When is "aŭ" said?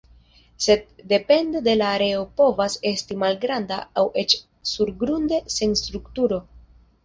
4.05-4.09